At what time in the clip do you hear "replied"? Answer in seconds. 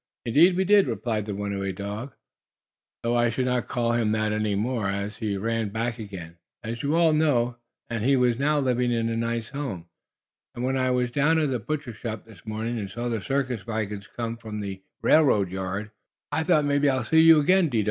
0.87-1.27